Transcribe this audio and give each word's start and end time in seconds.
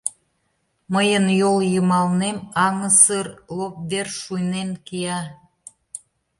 Мыйын 0.93 1.25
йол 1.39 1.57
йымалнем 1.73 2.37
аҥысыр 2.65 3.25
лоп 3.57 3.75
вер 3.89 4.07
шуйнен 4.21 4.69
кия; 4.87 5.19